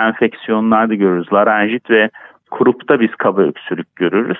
enfeksiyonlarda 0.08 0.94
görürüz. 0.94 1.32
Larenjit 1.32 1.90
ve 1.90 2.10
kurupta 2.50 3.00
biz 3.00 3.14
kaba 3.14 3.42
öksürük 3.42 3.96
görürüz. 3.96 4.38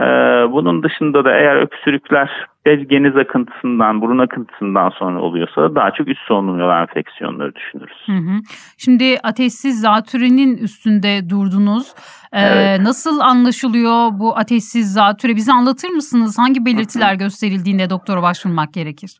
Ee, 0.00 0.04
bunun 0.52 0.82
dışında 0.82 1.24
da 1.24 1.30
eğer 1.30 1.56
öksürükler 1.56 2.46
geniz 2.64 3.16
akıntısından, 3.16 4.00
burun 4.00 4.18
akıntısından 4.18 4.90
sonra 4.90 5.20
oluyorsa 5.20 5.74
daha 5.74 5.90
çok 5.90 6.08
üst 6.08 6.20
solunum 6.20 6.58
yolu 6.58 6.72
enfeksiyonları 6.72 7.54
düşünürüz. 7.54 7.96
Hı 8.06 8.12
hı. 8.12 8.40
Şimdi 8.78 9.16
ateşsiz 9.22 9.80
zatürenin 9.80 10.56
üstünde 10.56 11.30
durdunuz. 11.30 11.94
Ee, 12.32 12.40
evet. 12.40 12.80
Nasıl 12.80 13.20
anlaşılıyor 13.20 14.10
bu 14.20 14.38
ateşsiz 14.38 14.92
zatüre? 14.92 15.36
Bize 15.36 15.52
anlatır 15.52 15.88
mısınız? 15.88 16.38
Hangi 16.38 16.66
belirtiler 16.66 17.10
hı 17.10 17.14
hı. 17.14 17.18
gösterildiğinde 17.18 17.90
doktora 17.90 18.22
başvurmak 18.22 18.72
gerekir? 18.72 19.10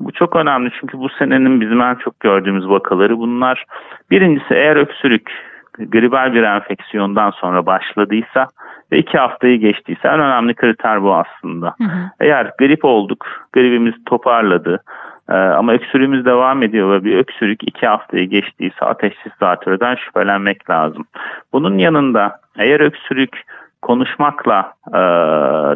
Bu 0.00 0.12
çok 0.12 0.36
önemli 0.36 0.70
çünkü 0.80 0.98
bu 0.98 1.08
senenin 1.18 1.60
bizim 1.60 1.80
en 1.80 1.94
çok 1.94 2.20
gördüğümüz 2.20 2.68
vakaları 2.68 3.18
bunlar. 3.18 3.64
Birincisi 4.10 4.54
eğer 4.54 4.76
öksürük 4.76 5.30
gribal 5.78 6.34
bir 6.34 6.42
enfeksiyondan 6.42 7.30
sonra 7.30 7.66
başladıysa 7.66 8.48
ve 8.92 8.98
iki 8.98 9.18
haftayı 9.18 9.58
geçtiyse 9.60 10.08
en 10.08 10.20
önemli 10.20 10.54
kriter 10.54 11.02
bu 11.02 11.14
aslında. 11.14 11.74
Hı 11.78 11.84
hı. 11.84 12.10
Eğer 12.20 12.52
grip 12.58 12.84
olduk, 12.84 13.26
gribimiz 13.52 13.94
toparladı 14.06 14.82
e, 15.28 15.34
ama 15.34 15.72
öksürüğümüz 15.72 16.24
devam 16.24 16.62
ediyor 16.62 16.90
ve 16.90 17.04
bir 17.04 17.18
öksürük 17.18 17.68
iki 17.68 17.86
haftayı 17.86 18.28
geçtiyse 18.28 18.84
ateşsiz 18.84 19.32
zatürreden 19.40 19.94
şüphelenmek 19.94 20.70
lazım. 20.70 21.04
Bunun 21.52 21.78
yanında 21.78 22.40
eğer 22.58 22.80
öksürük 22.80 23.42
konuşmakla, 23.82 24.72
e, 24.88 25.00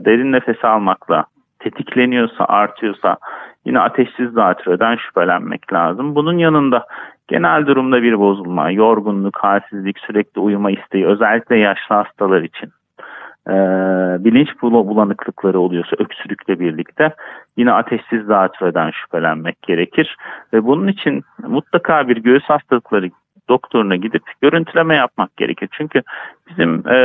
derin 0.05 0.33
nefes 0.33 0.65
almakla 0.65 1.25
tetikleniyorsa, 1.59 2.45
artıyorsa 2.45 3.17
yine 3.65 3.81
ateşsiz 3.81 4.31
zatürreden 4.31 4.97
şüphelenmek 4.97 5.73
lazım. 5.73 6.15
Bunun 6.15 6.39
yanında 6.39 6.87
genel 7.29 7.67
durumda 7.67 8.03
bir 8.03 8.19
bozulma, 8.19 8.71
yorgunluk, 8.71 9.39
halsizlik, 9.39 9.99
sürekli 9.99 10.41
uyuma 10.41 10.71
isteği 10.71 11.07
özellikle 11.07 11.59
yaşlı 11.59 11.95
hastalar 11.95 12.43
için 12.43 12.73
e, 13.51 13.55
bilinç 14.25 14.49
bulanıklıkları 14.63 15.61
oluyorsa 15.61 15.97
öksürükle 15.99 16.61
birlikte 16.61 17.15
yine 17.57 17.73
ateşsiz 17.73 18.25
zatürreden 18.27 18.91
şüphelenmek 18.91 19.63
gerekir. 19.63 20.17
Ve 20.53 20.65
bunun 20.65 20.89
için 20.89 21.25
mutlaka 21.43 22.09
bir 22.09 22.17
göğüs 22.17 22.45
hastalıkları 22.45 23.11
doktoruna 23.49 23.97
gidip 23.97 24.23
görüntüleme 24.41 24.97
yapmak 24.97 25.37
gerekir. 25.37 25.69
Çünkü 25.73 26.03
bizim 26.49 26.89
e, 26.89 26.97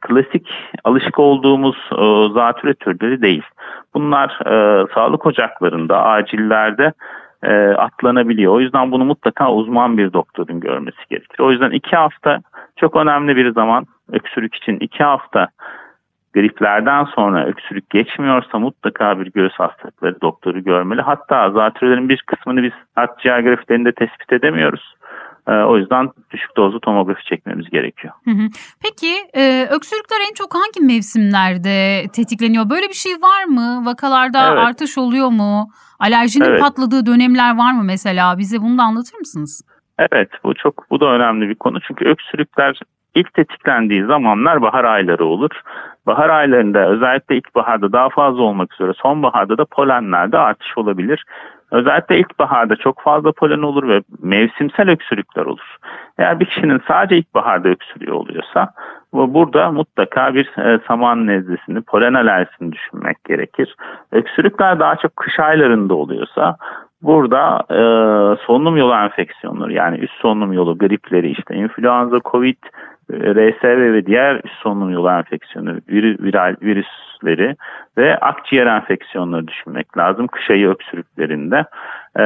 klasik 0.00 0.48
alışık 0.84 1.18
olduğumuz 1.18 1.76
e, 1.92 2.34
zatüre 2.34 2.74
türleri 2.74 3.22
değil. 3.22 3.44
Bunlar 3.94 4.38
e, 4.46 4.86
sağlık 4.94 5.26
ocaklarında, 5.26 6.02
acillerde 6.02 6.92
e, 7.42 7.54
atlanabiliyor. 7.68 8.52
O 8.52 8.60
yüzden 8.60 8.92
bunu 8.92 9.04
mutlaka 9.04 9.52
uzman 9.52 9.98
bir 9.98 10.12
doktorun 10.12 10.60
görmesi 10.60 10.98
gerekir. 11.10 11.40
O 11.40 11.50
yüzden 11.50 11.70
iki 11.70 11.96
hafta 11.96 12.40
çok 12.76 12.96
önemli 12.96 13.36
bir 13.36 13.52
zaman 13.52 13.86
öksürük 14.12 14.54
için. 14.54 14.76
iki 14.80 15.04
hafta 15.04 15.48
griplerden 16.34 17.04
sonra 17.04 17.46
öksürük 17.46 17.90
geçmiyorsa 17.90 18.58
mutlaka 18.58 19.20
bir 19.20 19.32
göğüs 19.32 19.52
hastalıkları 19.52 20.20
doktoru 20.20 20.64
görmeli. 20.64 21.00
Hatta 21.00 21.50
zatürrelerin 21.50 22.08
bir 22.08 22.22
kısmını 22.26 22.62
biz 22.62 22.72
akciğer 22.96 23.40
grafitlerinde 23.40 23.92
tespit 23.92 24.32
edemiyoruz. 24.32 24.94
Ee, 25.48 25.52
o 25.52 25.76
yüzden 25.76 26.10
düşük 26.30 26.56
dozlu 26.56 26.80
tomografi 26.80 27.24
çekmemiz 27.24 27.70
gerekiyor. 27.70 28.14
Hı 28.24 28.30
hı. 28.30 28.48
Peki 28.82 29.14
e, 29.36 29.66
öksürükler 29.70 30.16
en 30.30 30.34
çok 30.34 30.54
hangi 30.54 30.94
mevsimlerde 30.94 32.02
tetikleniyor? 32.12 32.70
Böyle 32.70 32.88
bir 32.88 32.94
şey 32.94 33.12
var 33.12 33.44
mı? 33.44 33.86
Vakalarda 33.86 34.48
evet. 34.48 34.58
artış 34.58 34.98
oluyor 34.98 35.28
mu? 35.28 35.68
Alerjinin 35.98 36.44
evet. 36.44 36.60
patladığı 36.60 37.06
dönemler 37.06 37.56
var 37.58 37.72
mı 37.72 37.82
mesela? 37.84 38.38
Bize 38.38 38.60
bunu 38.60 38.78
da 38.78 38.82
anlatır 38.82 39.18
mısınız? 39.18 39.62
Evet 39.98 40.28
bu 40.44 40.54
çok 40.54 40.90
bu 40.90 41.00
da 41.00 41.06
önemli 41.06 41.48
bir 41.48 41.54
konu. 41.54 41.80
Çünkü 41.80 42.04
öksürükler 42.04 42.80
ilk 43.14 43.34
tetiklendiği 43.34 44.04
zamanlar 44.04 44.62
bahar 44.62 44.84
ayları 44.84 45.24
olur. 45.24 45.50
Bahar 46.06 46.28
aylarında 46.28 46.88
özellikle 46.88 47.36
ilkbaharda 47.36 47.92
daha 47.92 48.08
fazla 48.08 48.42
olmak 48.42 48.74
üzere 48.74 48.92
sonbaharda 48.92 49.58
da 49.58 49.64
polenlerde 49.64 50.38
artış 50.38 50.78
olabilir. 50.78 51.24
Özellikle 51.70 52.18
ilkbaharda 52.18 52.76
çok 52.76 53.00
fazla 53.00 53.32
polen 53.32 53.62
olur 53.62 53.88
ve 53.88 54.02
mevsimsel 54.22 54.90
öksürükler 54.90 55.46
olur. 55.46 55.76
Eğer 56.18 56.40
bir 56.40 56.44
kişinin 56.44 56.82
sadece 56.88 57.16
ilkbaharda 57.16 57.68
öksürüğü 57.68 58.12
oluyorsa 58.12 58.68
burada 59.12 59.70
mutlaka 59.70 60.34
bir 60.34 60.58
e, 60.58 60.80
saman 60.88 61.26
nezlesini, 61.26 61.80
polen 61.80 62.14
alerjisini 62.14 62.72
düşünmek 62.72 63.24
gerekir. 63.24 63.76
Öksürükler 64.12 64.80
daha 64.80 64.96
çok 64.96 65.16
kış 65.16 65.40
aylarında 65.40 65.94
oluyorsa 65.94 66.56
burada 67.02 67.64
e, 67.70 67.78
solunum 68.46 68.76
yolu 68.76 68.94
enfeksiyonları 68.94 69.72
yani 69.72 69.98
üst 69.98 70.14
solunum 70.14 70.52
yolu 70.52 70.78
gripleri 70.78 71.30
işte 71.30 71.54
influenza, 71.54 72.18
covid, 72.24 72.58
RSV 73.10 73.92
ve 73.92 74.06
diğer 74.06 74.40
solunum 74.62 74.90
yolu 74.90 75.10
enfeksiyonu, 75.10 75.74
vir, 75.88 76.22
viral 76.22 76.56
virüsleri 76.62 77.56
ve 77.98 78.18
akciğer 78.18 78.66
enfeksiyonları 78.66 79.48
düşünmek 79.48 79.98
lazım 79.98 80.26
kış 80.26 80.50
ayı 80.50 80.68
öksürüklerinde. 80.68 81.64
Ee, 82.16 82.24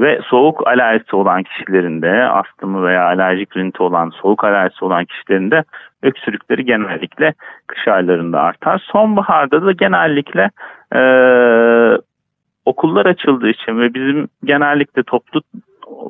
ve 0.00 0.20
soğuk 0.24 0.66
alerjisi 0.66 1.16
olan 1.16 1.42
kişilerinde, 1.42 2.24
astımı 2.24 2.86
veya 2.86 3.04
alerjik 3.04 3.56
rinti 3.56 3.82
olan, 3.82 4.10
soğuk 4.10 4.44
alerjisi 4.44 4.84
olan 4.84 5.04
kişilerinde 5.04 5.64
öksürükleri 6.02 6.64
genellikle 6.64 7.34
kış 7.66 7.88
aylarında 7.88 8.40
artar. 8.40 8.82
Sonbaharda 8.92 9.66
da 9.66 9.72
genellikle 9.72 10.50
e, 10.94 11.00
okullar 12.64 13.06
açıldığı 13.06 13.48
için 13.48 13.78
ve 13.78 13.94
bizim 13.94 14.28
genellikle 14.44 15.02
toplu 15.02 15.40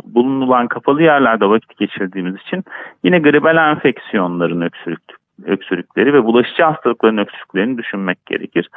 bulunulan 0.05 0.69
kapalı 0.69 1.03
yerlerde 1.03 1.47
vakit 1.47 1.79
geçirdiğimiz 1.79 2.35
için 2.41 2.65
yine 3.05 3.19
gribal 3.19 3.57
enfeksiyonların 3.57 4.61
öksürük, 4.61 5.03
öksürükleri 5.47 6.15
ve 6.15 6.25
bulaşıcı 6.25 6.63
hastalıkların 6.63 7.17
öksürüklerini 7.17 7.79
düşünmek 7.79 8.27
gerekir. 8.27 8.71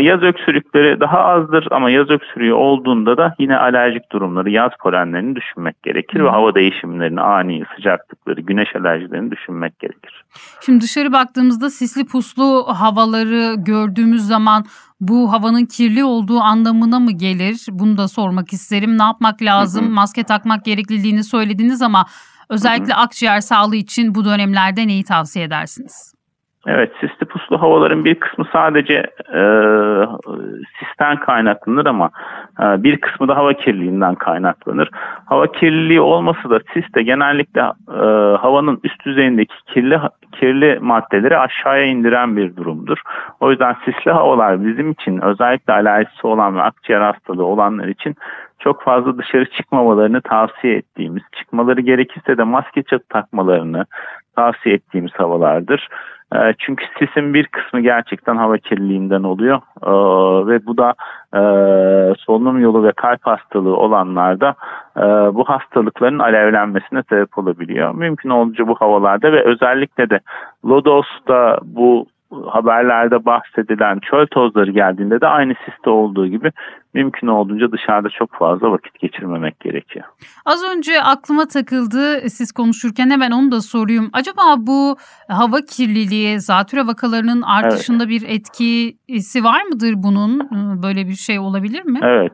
Yaz 0.00 0.22
öksürükleri 0.22 1.00
daha 1.00 1.18
azdır 1.18 1.68
ama 1.70 1.90
yaz 1.90 2.10
öksürüğü 2.10 2.52
olduğunda 2.52 3.16
da 3.16 3.34
yine 3.38 3.56
alerjik 3.56 4.12
durumları, 4.12 4.50
yaz 4.50 4.72
polenlerini 4.80 5.36
düşünmek 5.36 5.82
gerekir 5.82 6.24
ve 6.24 6.28
hava 6.28 6.54
değişimlerini, 6.54 7.20
ani 7.20 7.62
sıcaklıkları, 7.76 8.40
güneş 8.40 8.76
alerjilerini 8.76 9.30
düşünmek 9.30 9.78
gerekir. 9.78 10.24
Şimdi 10.64 10.80
dışarı 10.80 11.12
baktığımızda 11.12 11.70
sisli 11.70 12.06
puslu 12.06 12.66
havaları 12.68 13.54
gördüğümüz 13.58 14.22
zaman 14.22 14.64
bu 15.00 15.32
havanın 15.32 15.66
kirli 15.66 16.04
olduğu 16.04 16.40
anlamına 16.40 17.00
mı 17.00 17.12
gelir? 17.12 17.66
Bunu 17.70 17.98
da 17.98 18.08
sormak 18.08 18.52
isterim. 18.52 18.98
Ne 18.98 19.02
yapmak 19.02 19.42
lazım? 19.42 19.84
Hı 19.84 19.88
hı. 19.88 19.92
Maske 19.92 20.24
takmak 20.24 20.64
gerekliliğini 20.64 21.24
söylediniz 21.24 21.82
ama 21.82 22.06
özellikle 22.50 22.94
hı 22.94 22.96
hı. 22.96 23.00
akciğer 23.00 23.40
sağlığı 23.40 23.76
için 23.76 24.14
bu 24.14 24.24
dönemlerde 24.24 24.86
neyi 24.86 25.04
tavsiye 25.04 25.44
edersiniz? 25.44 26.16
Evet, 26.66 26.92
sisli 27.00 27.26
puslu 27.26 27.62
havaların 27.62 28.04
bir 28.04 28.14
kısmı 28.14 28.44
sadece 28.52 28.94
e, 29.34 29.42
sisten 30.78 31.16
kaynaklanır 31.20 31.86
ama 31.86 32.10
e, 32.60 32.82
bir 32.82 33.00
kısmı 33.00 33.28
da 33.28 33.36
hava 33.36 33.52
kirliliğinden 33.52 34.14
kaynaklanır. 34.14 34.90
Hava 35.24 35.52
kirliliği 35.52 36.00
olması 36.00 36.50
da 36.50 36.60
sis 36.74 36.94
de 36.94 37.02
genellikle 37.02 37.60
e, 37.60 38.02
havanın 38.36 38.80
üst 38.84 39.04
düzeyindeki 39.06 39.54
kirli 39.74 40.00
kirli 40.32 40.78
maddeleri 40.80 41.38
aşağıya 41.38 41.84
indiren 41.84 42.36
bir 42.36 42.56
durumdur. 42.56 42.98
O 43.40 43.50
yüzden 43.50 43.76
sisli 43.84 44.10
havalar 44.10 44.66
bizim 44.66 44.90
için 44.90 45.20
özellikle 45.20 45.72
alerjisi 45.72 46.26
olan 46.26 46.56
ve 46.56 46.62
akciğer 46.62 47.00
hastalığı 47.00 47.44
olanlar 47.44 47.88
için 47.88 48.16
çok 48.66 48.82
fazla 48.82 49.18
dışarı 49.18 49.50
çıkmamalarını 49.50 50.20
tavsiye 50.20 50.76
ettiğimiz, 50.76 51.22
çıkmaları 51.38 51.80
gerekirse 51.80 52.38
de 52.38 52.42
maske 52.42 52.82
takmalarını, 53.08 53.84
tavsiye 54.36 54.74
ettiğimiz 54.74 55.12
havalardır. 55.12 55.88
E, 56.34 56.38
çünkü 56.58 56.84
sisin 56.98 57.34
bir 57.34 57.46
kısmı 57.46 57.80
gerçekten 57.80 58.36
hava 58.36 58.58
kirliliğinden 58.58 59.22
oluyor 59.22 59.60
e, 59.82 59.92
ve 60.46 60.66
bu 60.66 60.76
da 60.76 60.94
e, 61.34 61.40
solunum 62.14 62.60
yolu 62.60 62.84
ve 62.84 62.92
kalp 62.92 63.26
hastalığı 63.26 63.76
olanlarda 63.76 64.54
e, 64.96 65.02
bu 65.34 65.44
hastalıkların 65.44 66.18
alevlenmesine 66.18 67.02
sebep 67.08 67.38
olabiliyor. 67.38 67.94
Mümkün 67.94 68.30
olduğunca 68.30 68.68
bu 68.68 68.74
havalarda 68.74 69.32
ve 69.32 69.44
özellikle 69.44 70.10
de 70.10 70.20
Lodos'ta 70.64 71.58
bu 71.64 72.06
haberlerde 72.46 73.24
bahsedilen 73.24 73.98
çöl 73.98 74.26
tozları 74.26 74.70
geldiğinde 74.70 75.20
de 75.20 75.26
aynı 75.26 75.54
siste 75.64 75.90
olduğu 75.90 76.26
gibi 76.26 76.52
mümkün 76.96 77.26
olduğunca 77.26 77.72
dışarıda 77.72 78.08
çok 78.08 78.34
fazla 78.34 78.70
vakit 78.70 78.98
geçirmemek 79.00 79.60
gerekiyor. 79.60 80.04
Az 80.46 80.64
önce 80.64 81.02
aklıma 81.02 81.46
takıldı 81.46 82.30
siz 82.30 82.52
konuşurken 82.52 83.10
hemen 83.10 83.30
onu 83.30 83.52
da 83.52 83.60
sorayım. 83.60 84.10
Acaba 84.12 84.42
bu 84.58 84.96
hava 85.28 85.56
kirliliği, 85.60 86.40
zatüre 86.40 86.86
vakalarının 86.86 87.42
artışında 87.42 88.04
evet. 88.04 88.10
bir 88.10 88.28
etkisi 88.28 89.44
var 89.44 89.62
mıdır 89.62 89.94
bunun? 89.96 90.48
Böyle 90.82 91.06
bir 91.06 91.14
şey 91.14 91.38
olabilir 91.38 91.84
mi? 91.84 92.00
Evet. 92.02 92.32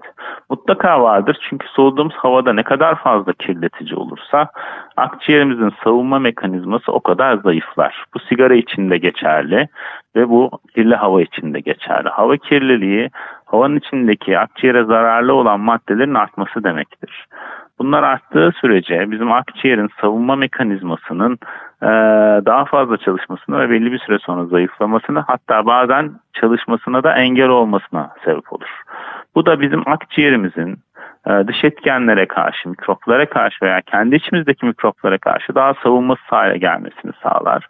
Mutlaka 0.50 1.02
vardır. 1.02 1.38
Çünkü 1.50 1.66
soluduğumuz 1.68 2.14
havada 2.14 2.52
ne 2.52 2.62
kadar 2.62 3.02
fazla 3.02 3.32
kirletici 3.32 3.94
olursa 3.94 4.48
akciğerimizin 4.96 5.72
savunma 5.84 6.18
mekanizması 6.18 6.92
o 6.92 7.00
kadar 7.00 7.36
zayıflar. 7.36 8.04
Bu 8.14 8.18
sigara 8.18 8.54
için 8.54 8.90
de 8.90 8.98
geçerli 8.98 9.68
ve 10.16 10.28
bu 10.28 10.50
kirli 10.74 10.94
hava 10.94 11.22
için 11.22 11.54
de 11.54 11.60
geçerli. 11.60 12.08
Hava 12.08 12.36
kirliliği 12.36 13.10
havanın 13.52 13.76
içindeki 13.76 14.38
akciğere 14.38 14.84
zararlı 14.84 15.34
olan 15.34 15.60
maddelerin 15.60 16.14
artması 16.14 16.64
demektir. 16.64 17.26
Bunlar 17.78 18.02
arttığı 18.02 18.52
sürece 18.60 19.10
bizim 19.10 19.32
akciğerin 19.32 19.90
savunma 20.00 20.36
mekanizmasının 20.36 21.38
e, 21.82 21.88
daha 22.46 22.64
fazla 22.64 22.96
çalışmasına 22.96 23.60
ve 23.60 23.70
belli 23.70 23.92
bir 23.92 23.98
süre 23.98 24.18
sonra 24.18 24.44
zayıflamasına 24.44 25.24
hatta 25.26 25.66
bazen 25.66 26.12
çalışmasına 26.32 27.02
da 27.02 27.14
engel 27.14 27.48
olmasına 27.48 28.10
sebep 28.24 28.52
olur. 28.52 28.82
Bu 29.34 29.46
da 29.46 29.60
bizim 29.60 29.88
akciğerimizin 29.88 30.78
e, 31.26 31.30
dış 31.46 31.64
etkenlere 31.64 32.26
karşı, 32.26 32.68
mikroplara 32.68 33.26
karşı 33.26 33.64
veya 33.64 33.80
kendi 33.80 34.16
içimizdeki 34.16 34.66
mikroplara 34.66 35.18
karşı 35.18 35.54
daha 35.54 35.74
savunmasız 35.74 36.26
hale 36.26 36.58
gelmesini 36.58 37.12
sağlar. 37.22 37.66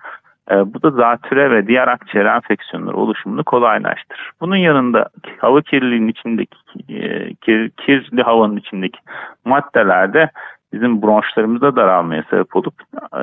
E, 0.50 0.74
bu 0.74 0.82
da 0.82 0.90
zatüre 0.90 1.50
ve 1.50 1.66
diğer 1.66 1.88
akciğer 1.88 2.26
enfeksiyonları 2.26 2.96
oluşumunu 2.96 3.44
kolaylaştırır. 3.44 4.30
Bunun 4.40 4.56
yanında 4.56 5.08
hava 5.38 5.62
kirliliğinin 5.62 6.08
içindeki 6.08 6.56
e, 6.88 7.34
kir, 7.34 7.70
kirli 7.70 8.22
havanın 8.22 8.56
içindeki 8.56 8.98
maddelerde 9.44 10.30
bizim 10.72 11.02
bronşlarımızda 11.02 11.76
daralmaya 11.76 12.24
sebep 12.30 12.56
olup 12.56 12.74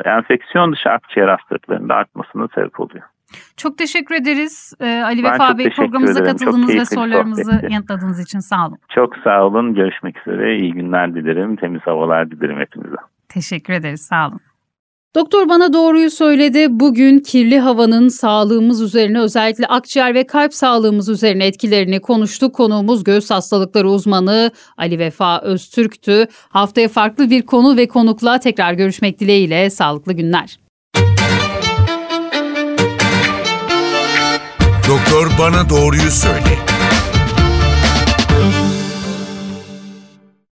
enfeksiyon 0.05 0.71
dışı 0.73 0.89
akciğer 0.89 1.27
hastalıklarının 1.27 1.89
da 1.89 1.95
artmasına 1.95 2.47
sebep 2.55 2.79
oluyor. 2.79 3.03
Çok 3.57 3.77
teşekkür 3.77 4.15
ederiz 4.15 4.73
ee, 4.79 5.01
Ali 5.05 5.23
ben 5.23 5.33
Vefa 5.33 5.57
Bey 5.57 5.69
programımıza 5.69 6.19
ederim. 6.19 6.37
katıldığınız 6.37 6.75
ve 6.75 6.85
sorularımızı 6.85 7.61
yanıtladığınız 7.69 8.19
için 8.19 8.39
sağ 8.39 8.67
olun. 8.67 8.77
Çok 8.89 9.17
sağ 9.17 9.45
olun. 9.45 9.73
Görüşmek 9.73 10.27
üzere. 10.27 10.57
İyi 10.57 10.73
günler 10.73 11.15
dilerim. 11.15 11.55
Temiz 11.55 11.81
havalar 11.81 12.31
dilerim 12.31 12.59
hepinize. 12.59 12.95
Teşekkür 13.29 13.73
ederiz. 13.73 14.01
Sağ 14.01 14.27
olun. 14.27 14.39
Doktor 15.15 15.49
bana 15.49 15.73
doğruyu 15.73 16.11
söyledi. 16.11 16.67
Bugün 16.69 17.19
kirli 17.19 17.59
havanın 17.59 18.09
sağlığımız 18.09 18.81
üzerine 18.81 19.19
özellikle 19.19 19.65
akciğer 19.65 20.13
ve 20.13 20.27
kalp 20.27 20.53
sağlığımız 20.53 21.09
üzerine 21.09 21.45
etkilerini 21.45 21.99
konuştuk. 21.99 22.55
Konuğumuz 22.55 23.03
göğüs 23.03 23.31
hastalıkları 23.31 23.89
uzmanı 23.89 24.51
Ali 24.77 24.99
Vefa 24.99 25.41
Öztürk'tü. 25.41 26.27
Haftaya 26.49 26.87
farklı 26.87 27.29
bir 27.29 27.41
konu 27.41 27.77
ve 27.77 27.87
konukla 27.87 28.39
tekrar 28.39 28.73
görüşmek 28.73 29.19
dileğiyle 29.19 29.69
sağlıklı 29.69 30.13
günler. 30.13 30.59
Doktor 34.87 35.31
bana 35.39 35.69
doğruyu 35.69 36.11
söyle. 36.11 36.78